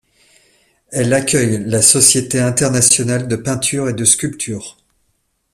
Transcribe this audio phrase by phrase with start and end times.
[0.89, 4.77] Elle accueille la Société internationale de peinture et de sculpture.